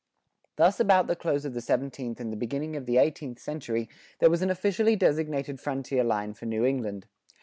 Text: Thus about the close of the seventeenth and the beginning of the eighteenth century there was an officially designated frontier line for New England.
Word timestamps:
Thus 0.55 0.79
about 0.79 1.05
the 1.05 1.15
close 1.15 1.45
of 1.45 1.53
the 1.53 1.61
seventeenth 1.61 2.19
and 2.19 2.33
the 2.33 2.35
beginning 2.35 2.75
of 2.75 2.87
the 2.87 2.97
eighteenth 2.97 3.37
century 3.37 3.87
there 4.17 4.31
was 4.31 4.41
an 4.41 4.49
officially 4.49 4.95
designated 4.95 5.59
frontier 5.61 6.03
line 6.03 6.33
for 6.33 6.47
New 6.47 6.65
England. 6.65 7.05